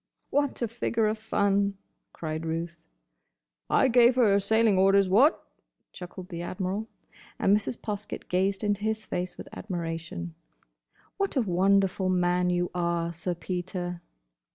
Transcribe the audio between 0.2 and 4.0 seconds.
"What a figure of fun!" cried Ruth. "I